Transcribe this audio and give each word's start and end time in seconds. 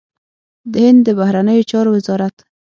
د 0.71 0.73
هند 0.85 0.99
د 1.05 1.09
بهرنيو 1.19 1.67
چارو 1.71 1.89
وزارت 1.95 2.35